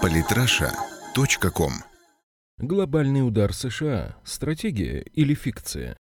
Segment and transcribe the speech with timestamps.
[0.00, 1.72] Политраша.ком
[2.58, 4.16] Глобальный удар США.
[4.24, 5.96] Стратегия или фикция?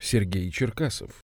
[0.00, 1.22] Сергей Черкасов.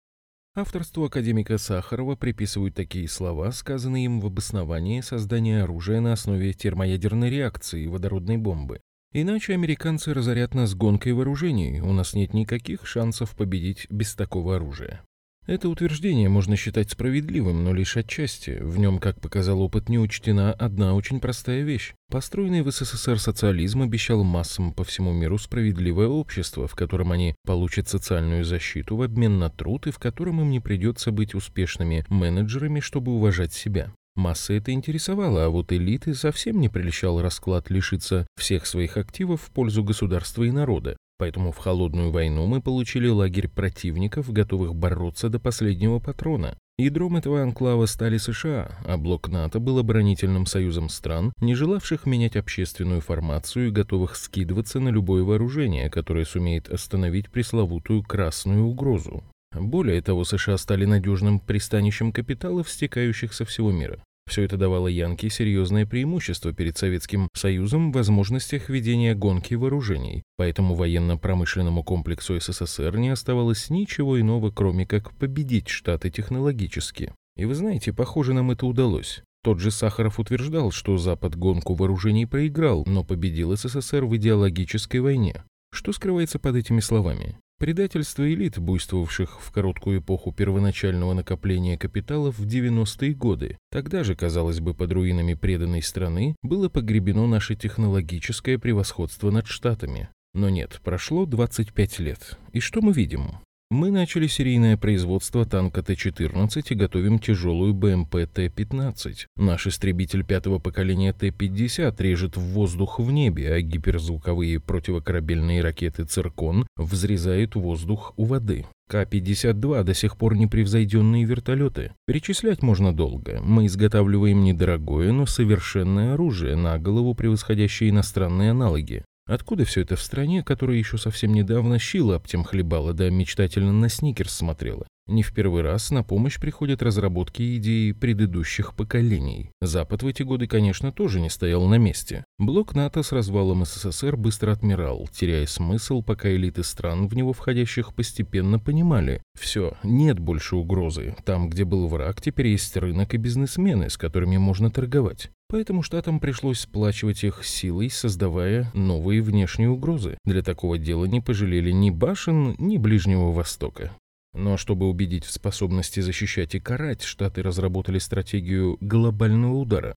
[0.54, 7.30] Авторству академика Сахарова приписывают такие слова, сказанные им в обосновании создания оружия на основе термоядерной
[7.30, 8.80] реакции водородной бомбы.
[9.12, 15.02] Иначе американцы разорят нас гонкой вооружений, у нас нет никаких шансов победить без такого оружия.
[15.48, 18.58] Это утверждение можно считать справедливым, но лишь отчасти.
[18.60, 21.94] В нем, как показал опыт, не учтена одна очень простая вещь.
[22.10, 27.88] Построенный в СССР социализм обещал массам по всему миру справедливое общество, в котором они получат
[27.88, 32.80] социальную защиту в обмен на труд и в котором им не придется быть успешными менеджерами,
[32.80, 33.90] чтобы уважать себя.
[34.16, 39.50] Массы это интересовало, а вот элиты совсем не прельщал расклад лишиться всех своих активов в
[39.50, 40.98] пользу государства и народа.
[41.18, 46.56] Поэтому в холодную войну мы получили лагерь противников, готовых бороться до последнего патрона.
[46.78, 52.36] Ядром этого анклава стали США, а блок НАТО был оборонительным союзом стран, не желавших менять
[52.36, 59.24] общественную формацию и готовых скидываться на любое вооружение, которое сумеет остановить пресловутую красную угрозу.
[59.52, 63.98] Более того, США стали надежным пристанищем капиталов, стекающих со всего мира.
[64.28, 70.74] Все это давало Янке серьезное преимущество перед Советским Союзом в возможностях ведения гонки вооружений, поэтому
[70.74, 77.14] военно-промышленному комплексу СССР не оставалось ничего иного, кроме как победить Штаты технологически.
[77.36, 79.22] И вы знаете, похоже, нам это удалось.
[79.42, 85.42] Тот же Сахаров утверждал, что Запад гонку вооружений проиграл, но победил СССР в идеологической войне.
[85.72, 87.38] Что скрывается под этими словами?
[87.58, 93.58] Предательство элит, буйствовавших в короткую эпоху первоначального накопления капиталов в 90-е годы.
[93.72, 100.08] Тогда же, казалось бы, под руинами преданной страны было погребено наше технологическое превосходство над Штатами.
[100.34, 102.38] Но нет, прошло 25 лет.
[102.52, 103.40] И что мы видим?
[103.70, 109.26] Мы начали серийное производство танка Т-14 и готовим тяжелую БМП Т-15.
[109.36, 116.66] Наш истребитель пятого поколения Т-50 режет в воздух в небе, а гиперзвуковые противокорабельные ракеты «Циркон»
[116.78, 118.64] взрезают воздух у воды.
[118.88, 121.92] К-52 до сих пор непревзойденные вертолеты.
[122.06, 123.42] Перечислять можно долго.
[123.42, 129.04] Мы изготавливаем недорогое, но совершенное оружие, на голову превосходящее иностранные аналоги.
[129.28, 133.90] Откуда все это в стране, которая еще совсем недавно щи лаптем хлебала, да мечтательно на
[133.90, 134.86] сникерс смотрела?
[135.06, 139.50] Не в первый раз на помощь приходят разработки и идеи предыдущих поколений.
[139.60, 142.24] Запад в эти годы, конечно, тоже не стоял на месте.
[142.38, 147.94] Блок НАТО с развалом СССР быстро отмирал, теряя смысл, пока элиты стран, в него входящих,
[147.94, 149.22] постепенно понимали.
[149.38, 151.16] Все, нет больше угрозы.
[151.24, 155.30] Там, где был враг, теперь есть рынок и бизнесмены, с которыми можно торговать.
[155.50, 160.18] Поэтому штатам пришлось сплачивать их силой, создавая новые внешние угрозы.
[160.24, 163.92] Для такого дела не пожалели ни башен, ни Ближнего Востока.
[164.34, 169.94] Но чтобы убедить в способности защищать и карать, штаты разработали стратегию глобального удара.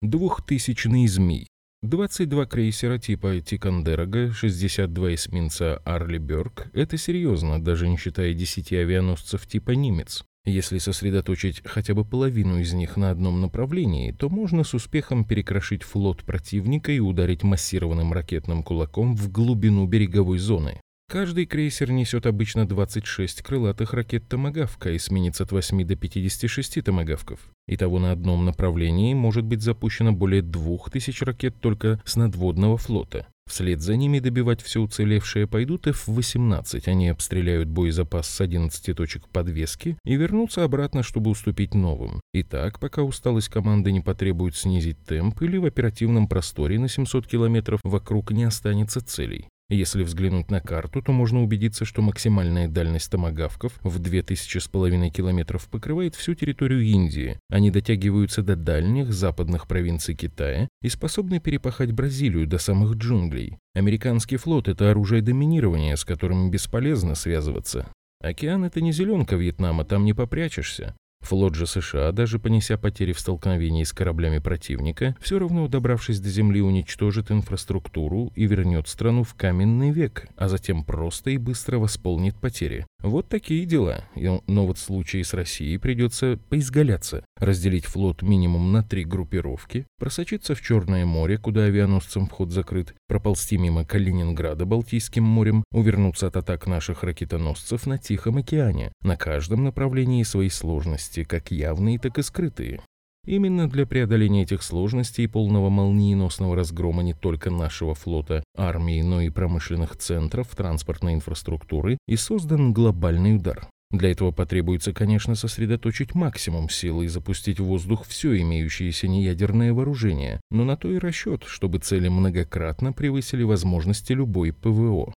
[0.00, 1.46] Двухтысячный змей.
[1.82, 9.46] 22 крейсера типа Тикандерога, 62 эсминца Арли Бёрк– это серьезно, даже не считая 10 авианосцев
[9.46, 10.24] типа Нимец.
[10.46, 15.82] Если сосредоточить хотя бы половину из них на одном направлении, то можно с успехом перекрошить
[15.82, 20.80] флот противника и ударить массированным ракетным кулаком в глубину береговой зоны.
[21.08, 27.38] Каждый крейсер несет обычно 26 крылатых ракет «Томагавка» и сменится от 8 до 56 «Томагавков».
[27.68, 33.28] Итого на одном направлении может быть запущено более 2000 ракет только с надводного флота.
[33.48, 36.88] Вслед за ними добивать все уцелевшее пойдут F-18.
[36.88, 42.20] Они обстреляют боезапас с 11 точек подвески и вернутся обратно, чтобы уступить новым.
[42.34, 47.28] И так, пока усталость команды не потребует снизить темп или в оперативном просторе на 700
[47.28, 49.46] километров вокруг не останется целей.
[49.68, 55.10] Если взглянуть на карту, то можно убедиться, что максимальная дальность томагавков в 2000 с половиной
[55.10, 57.40] километров покрывает всю территорию Индии.
[57.50, 63.58] Они дотягиваются до дальних западных провинций Китая и способны перепахать Бразилию до самых джунглей.
[63.74, 67.88] Американский флот– это оружие доминирования, с которым бесполезно связываться.
[68.20, 70.94] Океан– это не зеленка Вьетнама, там не попрячешься.
[71.22, 76.28] Флот же США, даже понеся потери в столкновении с кораблями противника, все равно, добравшись до
[76.28, 82.36] земли, уничтожит инфраструктуру и вернет страну в каменный век, а затем просто и быстро восполнит
[82.36, 82.86] потери.
[83.06, 84.04] Вот такие дела.
[84.16, 90.56] Но вот в случае с Россией придется поизгаляться, разделить флот минимум на три группировки, просочиться
[90.56, 96.66] в Черное море, куда авианосцам вход закрыт, проползти мимо Калининграда Балтийским морем, увернуться от атак
[96.66, 98.90] наших ракетоносцев на Тихом океане.
[99.02, 102.80] На каждом направлении свои сложности, как явные, так и скрытые.
[103.26, 109.20] Именно для преодоления этих сложностей и полного молниеносного разгрома не только нашего флота, армии, но
[109.20, 113.68] и промышленных центров, транспортной инфраструктуры и создан глобальный удар.
[113.90, 120.40] Для этого потребуется, конечно, сосредоточить максимум сил и запустить в воздух все имеющееся неядерное вооружение,
[120.50, 125.12] но на то и расчет, чтобы цели многократно превысили возможности любой ПВО.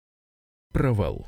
[0.72, 1.27] Провал.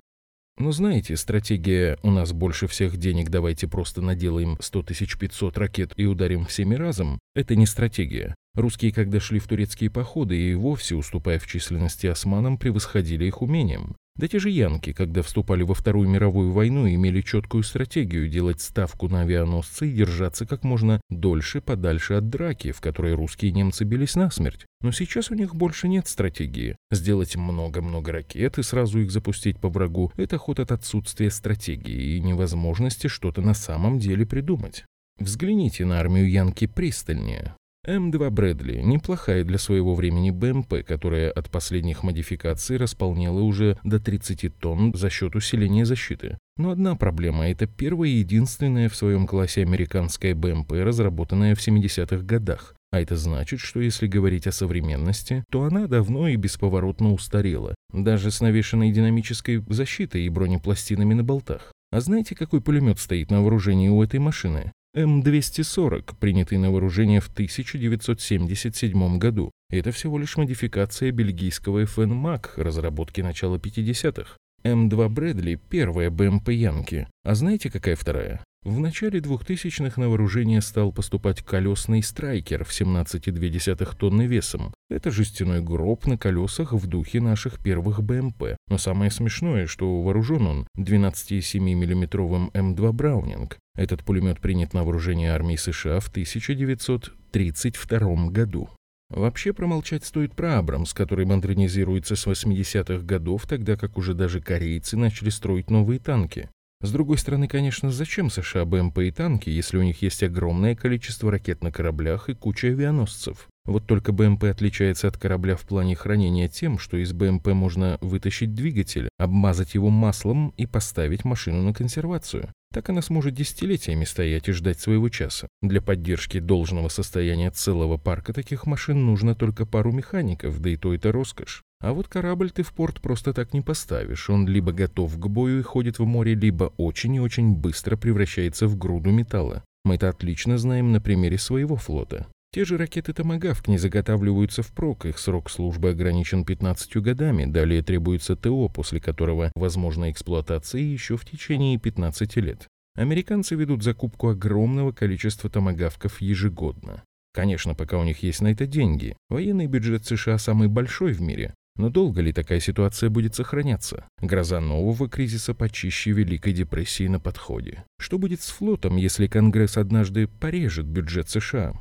[0.60, 4.82] Но знаете, стратегия «у нас больше всех денег, давайте просто наделаем 100
[5.18, 8.34] 500 ракет и ударим всеми разом»— это не стратегия.
[8.52, 13.96] Русские, когда шли в турецкие походы и вовсе, уступая в численности османам, превосходили их умением.
[14.20, 19.08] Да те же янки, когда вступали во Вторую мировую войну, имели четкую стратегию делать ставку
[19.08, 23.84] на авианосцы и держаться как можно дольше подальше от драки, в которой русские и немцы
[23.84, 24.66] бились насмерть.
[24.82, 26.76] Но сейчас у них больше нет стратегии.
[26.90, 32.20] Сделать много-много ракет и сразу их запустить по врагу– это ход от отсутствия стратегии и
[32.20, 34.84] невозможности что-то на самом деле придумать.
[35.18, 37.54] Взгляните на армию Янки пристальнее.
[37.86, 44.54] М2 Брэдли– неплохая для своего времени БМП, которая от последних модификаций располнела уже до 30
[44.58, 46.36] тонн за счет усиления защиты.
[46.58, 52.18] Но одна проблема– это первая и единственная в своем классе американская БМП, разработанная в 70-х
[52.18, 52.74] годах.
[52.92, 58.30] А это значит, что если говорить о современности, то она давно и бесповоротно устарела, даже
[58.30, 61.72] с навешенной динамической защитой и бронепластинами на болтах.
[61.92, 64.70] А знаете, какой пулемет стоит на вооружении у этой машины?
[64.96, 69.52] М240, принятый на вооружение в 1977 году.
[69.70, 74.36] Это всего лишь модификация бельгийского FN MAG разработки начала 50-х.
[74.64, 77.08] М2 Брэдли– первая БМП Янки.
[77.24, 78.44] А знаете, какая вторая?
[78.62, 84.74] В начале 2000-х на вооружение стал поступать колесный страйкер в 17,2 тонны весом.
[84.90, 88.56] Это жестяной гроб на колесах в духе наших первых БМП.
[88.68, 93.56] Но самое смешное, что вооружен он 12,7 миллиметровым М2 Браунинг.
[93.76, 98.68] Этот пулемет принят на вооружение армии США в 1932 году.
[99.08, 104.98] Вообще промолчать стоит про Абрамс, который модернизируется с 80-х годов, тогда как уже даже корейцы
[104.98, 106.50] начали строить новые танки.
[106.82, 111.30] С другой стороны, конечно, зачем США БМП и танки, если у них есть огромное количество
[111.30, 113.49] ракет на кораблях и куча авианосцев?
[113.66, 118.54] Вот только БМП отличается от корабля в плане хранения тем, что из БМП можно вытащить
[118.54, 122.48] двигатель, обмазать его маслом и поставить машину на консервацию.
[122.72, 125.48] Так она сможет десятилетиями стоять и ждать своего часа.
[125.60, 130.94] Для поддержки должного состояния целого парка таких машин нужно только пару механиков, да и то
[130.94, 131.62] это роскошь.
[131.80, 134.30] А вот корабль ты в порт просто так не поставишь.
[134.30, 138.66] Он либо готов к бою и ходит в море, либо очень и очень быстро превращается
[138.66, 139.64] в груду металла.
[139.84, 142.26] Мы это отлично знаем на примере своего флота.
[142.52, 148.34] Те же ракеты «Томагавк» не заготавливаются впрок, их срок службы ограничен 15 годами, далее требуется
[148.34, 152.66] ТО, после которого возможна эксплуатация еще в течение 15 лет.
[152.96, 157.04] Американцы ведут закупку огромного количества томагавков ежегодно.
[157.32, 159.16] Конечно, пока у них есть на это деньги.
[159.28, 164.06] Военный бюджет США самый большой в мире, но долго ли такая ситуация будет сохраняться?
[164.20, 167.84] Гроза нового кризиса почище Великой депрессии на подходе.
[168.00, 171.80] Что будет с флотом, если Конгресс однажды порежет бюджет США?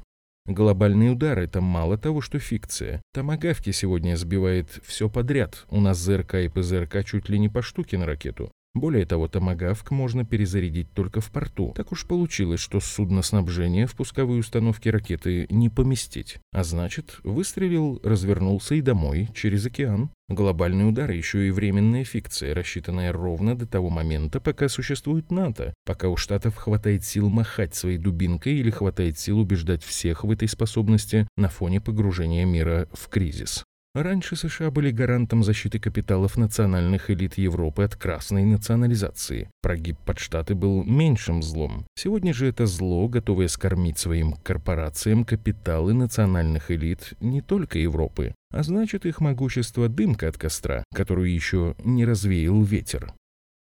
[0.50, 3.04] Глобальный удар– это мало того, что фикция.
[3.14, 5.68] Томагавки сегодня сбивает все подряд.
[5.70, 8.52] У нас ЗРК и ПЗРК чуть ли не по штуке на ракету.
[8.80, 11.74] Более того, томагавк можно перезарядить только в порту.
[11.76, 16.38] Так уж получилось, что судноснабжение в пусковые установки ракеты не поместить.
[16.54, 20.12] А значит, выстрелил, развернулся и домой, через океан.
[20.30, 26.08] Глобальный удар еще и временная фикция, рассчитанная ровно до того момента, пока существует НАТО, пока
[26.08, 31.28] у Штатов хватает сил махать своей дубинкой или хватает сил убеждать всех в этой способности
[31.36, 33.66] на фоне погружения мира в кризис.
[33.96, 39.50] Раньше США были гарантом защиты капиталов национальных элит Европы от красной национализации.
[39.64, 41.88] Прогиб под Штаты был меньшим злом.
[41.96, 48.62] Сегодня же это зло, готовое скормить своим корпорациям капиталы национальных элит не только Европы, а
[48.62, 53.14] значит их могущество дымка от костра, которую еще не развеял ветер.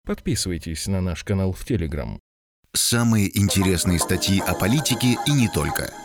[0.08, 2.20] Подписывайтесь на наш канал в Телеграм.
[2.74, 5.92] Самые интересные статьи о политике и не только–